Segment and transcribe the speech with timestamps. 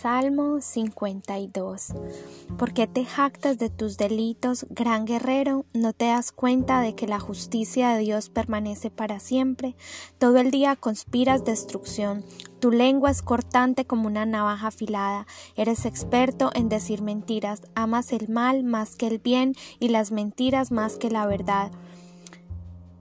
[0.00, 1.92] Salmo 52.
[2.56, 5.66] ¿Por qué te jactas de tus delitos, gran guerrero?
[5.74, 9.74] ¿No te das cuenta de que la justicia de Dios permanece para siempre?
[10.18, 12.22] Todo el día conspiras destrucción.
[12.60, 15.26] Tu lengua es cortante como una navaja afilada.
[15.56, 17.62] Eres experto en decir mentiras.
[17.74, 21.72] Amas el mal más que el bien y las mentiras más que la verdad.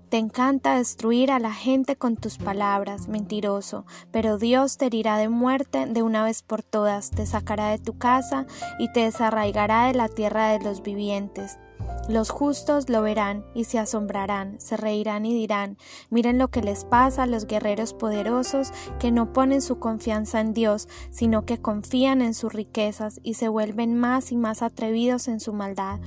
[0.09, 5.27] Te encanta destruir a la gente con tus palabras, mentiroso, pero Dios te herirá de
[5.27, 8.45] muerte de una vez por todas, te sacará de tu casa
[8.79, 11.59] y te desarraigará de la tierra de los vivientes.
[12.07, 15.77] Los justos lo verán y se asombrarán, se reirán y dirán,
[16.09, 20.53] miren lo que les pasa a los guerreros poderosos que no ponen su confianza en
[20.53, 25.41] Dios, sino que confían en sus riquezas y se vuelven más y más atrevidos en
[25.41, 25.99] su maldad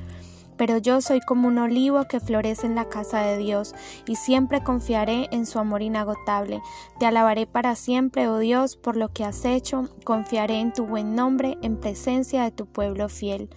[0.60, 3.74] pero yo soy como un olivo que florece en la casa de Dios,
[4.06, 6.60] y siempre confiaré en su amor inagotable.
[6.98, 11.14] Te alabaré para siempre, oh Dios, por lo que has hecho, confiaré en tu buen
[11.14, 13.48] nombre en presencia de tu pueblo fiel.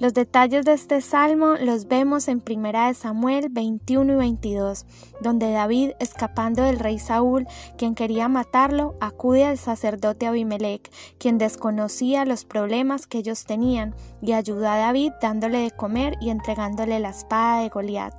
[0.00, 4.86] Los detalles de este salmo los vemos en 1 Samuel 21 y 22,
[5.20, 10.88] donde David, escapando del rey Saúl, quien quería matarlo, acude al sacerdote Abimelech,
[11.18, 16.30] quien desconocía los problemas que ellos tenían, y ayuda a David dándole de comer y
[16.30, 18.14] entregándole la espada de Goliat.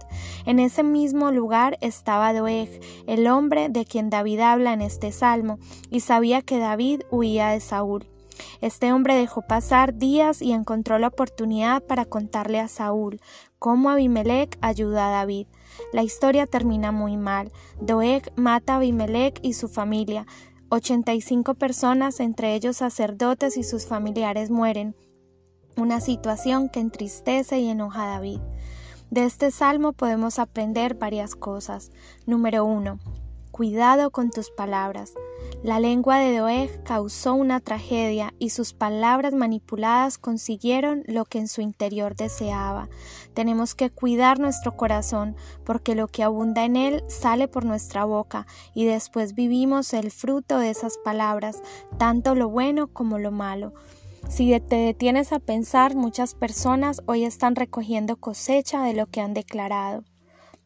[0.45, 5.59] En ese mismo lugar estaba Doeg, el hombre de quien David habla en este salmo,
[5.89, 8.05] y sabía que David huía de Saúl.
[8.61, 13.19] Este hombre dejó pasar días y encontró la oportunidad para contarle a Saúl
[13.57, 15.47] cómo Abimelech ayuda a David.
[15.93, 17.51] La historia termina muy mal.
[17.79, 20.25] Doeg mata a Abimelech y su familia.
[20.69, 24.95] 85 personas, entre ellos sacerdotes y sus familiares, mueren.
[25.75, 28.39] Una situación que entristece y enoja a David.
[29.09, 31.91] De este salmo podemos aprender varias cosas.
[32.27, 32.99] Número 1.
[33.51, 35.13] Cuidado con tus palabras.
[35.63, 41.49] La lengua de Doeg causó una tragedia y sus palabras manipuladas consiguieron lo que en
[41.49, 42.87] su interior deseaba.
[43.33, 45.35] Tenemos que cuidar nuestro corazón
[45.65, 50.59] porque lo que abunda en él sale por nuestra boca y después vivimos el fruto
[50.59, 51.61] de esas palabras,
[51.97, 53.73] tanto lo bueno como lo malo.
[54.29, 59.33] Si te detienes a pensar, muchas personas hoy están recogiendo cosecha de lo que han
[59.33, 60.05] declarado.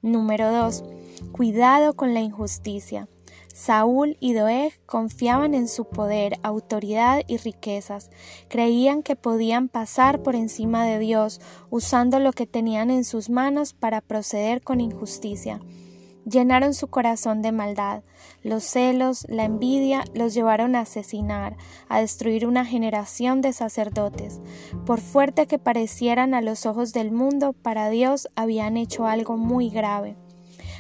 [0.04, 0.84] Número 2.
[1.32, 3.08] Cuidado con la injusticia.
[3.54, 8.10] Saúl y Doeg confiaban en su poder, autoridad y riquezas.
[8.50, 13.72] Creían que podían pasar por encima de Dios usando lo que tenían en sus manos
[13.72, 15.62] para proceder con injusticia.
[16.26, 18.04] Llenaron su corazón de maldad.
[18.44, 21.58] Los celos, la envidia los llevaron a asesinar,
[21.90, 24.40] a destruir una generación de sacerdotes.
[24.86, 29.70] Por fuerte que parecieran a los ojos del mundo, para Dios habían hecho algo muy
[29.70, 30.16] grave.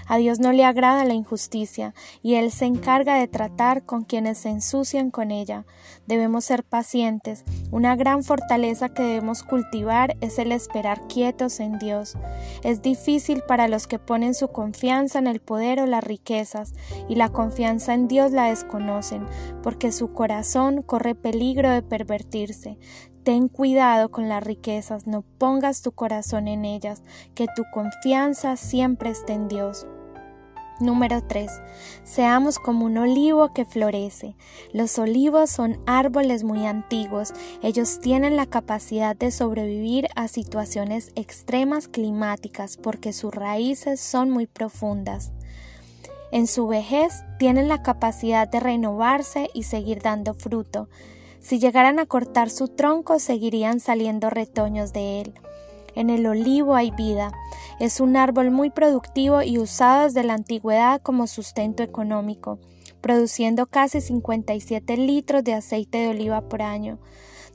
[0.07, 4.39] A Dios no le agrada la injusticia y Él se encarga de tratar con quienes
[4.39, 5.65] se ensucian con ella.
[6.07, 7.43] Debemos ser pacientes.
[7.71, 12.17] Una gran fortaleza que debemos cultivar es el esperar quietos en Dios.
[12.63, 16.73] Es difícil para los que ponen su confianza en el poder o las riquezas
[17.07, 19.25] y la confianza en Dios la desconocen,
[19.61, 22.77] porque su corazón corre peligro de pervertirse.
[23.23, 27.03] Ten cuidado con las riquezas, no pongas tu corazón en ellas,
[27.35, 29.87] que tu confianza siempre esté en Dios.
[30.81, 31.49] Número 3.
[32.03, 34.35] Seamos como un olivo que florece.
[34.73, 37.31] Los olivos son árboles muy antiguos.
[37.61, 44.47] Ellos tienen la capacidad de sobrevivir a situaciones extremas climáticas porque sus raíces son muy
[44.47, 45.31] profundas.
[46.33, 50.89] En su vejez tienen la capacidad de renovarse y seguir dando fruto.
[51.43, 55.33] Si llegaran a cortar su tronco, seguirían saliendo retoños de él.
[55.93, 57.33] En el olivo hay vida.
[57.81, 62.59] Es un árbol muy productivo y usado desde la antigüedad como sustento económico,
[63.01, 66.97] produciendo casi 57 litros de aceite de oliva por año.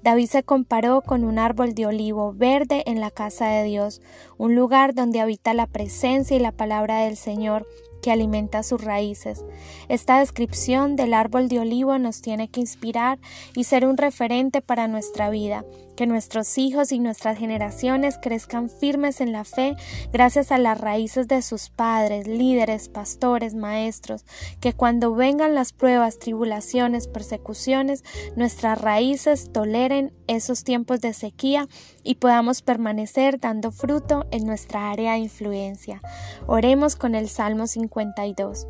[0.03, 4.03] David se comparó con un árbol de olivo verde en la casa de Dios,
[4.37, 7.66] un lugar donde habita la presencia y la palabra del Señor,
[8.10, 9.44] alimenta sus raíces.
[9.88, 13.19] Esta descripción del árbol de olivo nos tiene que inspirar
[13.55, 15.64] y ser un referente para nuestra vida,
[15.99, 19.75] que nuestros hijos y nuestras generaciones crezcan firmes en la fe
[20.12, 24.25] gracias a las raíces de sus padres, líderes, pastores, maestros,
[24.61, 28.05] que cuando vengan las pruebas, tribulaciones, persecuciones,
[28.37, 31.67] nuestras raíces toleren esos tiempos de sequía
[32.05, 36.01] y podamos permanecer dando fruto en nuestra área de influencia.
[36.47, 38.69] Oremos con el Salmo 52.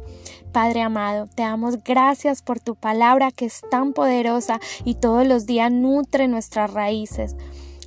[0.53, 5.45] Padre amado, te damos gracias por tu palabra que es tan poderosa y todos los
[5.45, 7.18] días nutre nuestras raíces.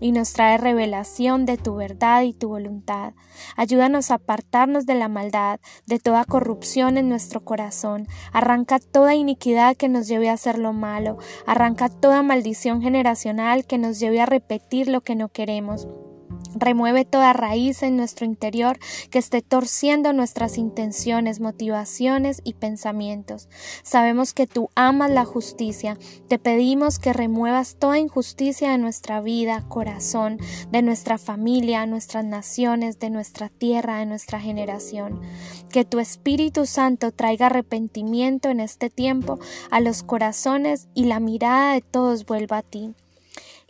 [0.02, 3.14] Y nos trae revelación de tu verdad y tu voluntad.
[3.56, 8.08] Ayúdanos a apartarnos de la maldad, de toda corrupción en nuestro corazón.
[8.34, 11.18] Arranca toda iniquidad que nos lleve a hacer lo malo.
[11.46, 15.88] Arranca toda maldición generacional que nos lleve a repetir lo que no queremos.
[16.56, 18.78] Remueve toda raíz en nuestro interior
[19.10, 23.48] que esté torciendo nuestras intenciones, motivaciones y pensamientos.
[23.84, 25.98] Sabemos que tú amas la justicia.
[26.28, 30.40] Te pedimos que remuevas toda injusticia de nuestra vida, corazón,
[30.72, 35.22] de nuestra familia, nuestras naciones, de nuestra tierra, de nuestra generación.
[35.70, 39.40] Que tu Espíritu Santo traiga arrepentimiento en este tiempo
[39.70, 42.94] a los corazones y la mirada de todos vuelva a ti.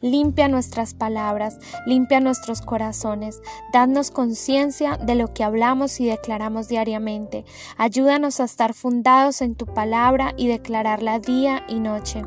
[0.02, 3.40] Limpia nuestras palabras, limpia nuestros corazones,
[3.72, 7.46] danos conciencia de lo que hablamos y declaramos diariamente.
[7.78, 12.24] Ayúdanos a estar fundados en tu palabra y declararla día y noche.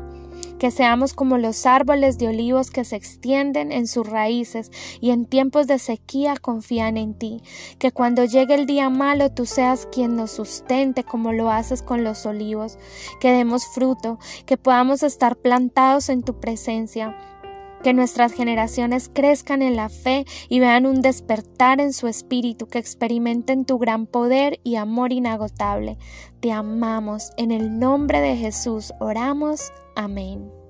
[0.57, 5.25] Que seamos como los árboles de olivos que se extienden en sus raíces y en
[5.25, 7.41] tiempos de sequía confían en ti,
[7.77, 12.05] que cuando llegue el día malo tú seas quien nos sustente como lo haces con
[12.05, 12.77] los olivos,
[13.19, 17.17] que demos fruto, que podamos estar plantados en tu presencia
[17.85, 22.79] que nuestras generaciones crezcan en la fe y vean un despertar en su espíritu, que
[22.79, 25.99] experimenten tu gran poder y amor inagotable.
[26.39, 27.29] Te amamos.
[27.37, 29.71] En el nombre de Jesús oramos.
[29.95, 30.64] Amén.